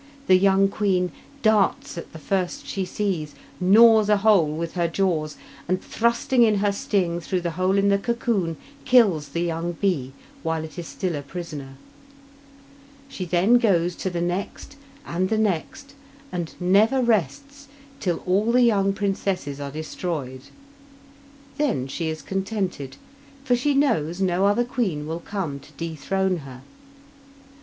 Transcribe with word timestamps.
The 0.25 0.35
young 0.35 0.67
queen 0.67 1.11
darts 1.43 1.95
at 1.95 2.11
the 2.11 2.17
first 2.17 2.65
she 2.65 2.85
sees, 2.85 3.35
gnaws 3.59 4.09
a 4.09 4.17
hole 4.17 4.51
with 4.51 4.73
her 4.73 4.87
jaws, 4.87 5.37
and, 5.67 5.79
thrusting 5.79 6.41
in 6.41 6.55
her 6.55 6.71
sting 6.71 7.19
through 7.19 7.41
the 7.41 7.51
hole 7.51 7.77
in 7.77 7.89
the 7.89 7.99
cocoon, 7.99 8.57
kills 8.83 9.27
the 9.29 9.41
young 9.43 9.73
bee 9.73 10.13
while 10.41 10.63
it 10.63 10.79
is 10.79 10.87
still 10.87 11.15
a 11.15 11.21
prisoner. 11.21 11.75
She 13.09 13.25
then 13.25 13.59
goes 13.59 13.95
to 13.97 14.09
the 14.09 14.21
next, 14.21 14.75
and 15.05 15.29
the 15.29 15.37
next, 15.37 15.93
and 16.31 16.55
never 16.59 16.99
rests 16.99 17.67
till 17.99 18.23
all 18.25 18.51
the 18.51 18.63
young 18.63 18.93
princesses 18.93 19.61
are 19.61 19.69
destroyed. 19.69 20.45
Then 21.59 21.85
she 21.87 22.09
is 22.09 22.23
contented, 22.23 22.97
for 23.43 23.55
she 23.55 23.75
knows 23.75 24.19
no 24.19 24.47
other 24.47 24.65
queen 24.65 25.05
will 25.05 25.19
come 25.19 25.59
to 25.59 25.71
dethrone 25.73 26.37
her. 26.37 26.63